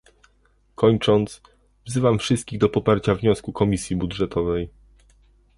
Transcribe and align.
Kończąc, 0.75 1.41
wzywam 1.85 2.19
wszystkich 2.19 2.59
do 2.59 2.69
poparcia 2.69 3.15
wniosku 3.15 3.53
Komisji 3.53 3.95
Budżetowej 3.95 4.69